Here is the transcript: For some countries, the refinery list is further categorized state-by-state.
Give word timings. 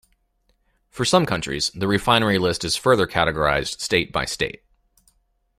For 0.89 1.05
some 1.05 1.27
countries, 1.27 1.69
the 1.75 1.87
refinery 1.87 2.39
list 2.39 2.63
is 2.65 2.75
further 2.75 3.05
categorized 3.05 3.79
state-by-state. 3.81 4.63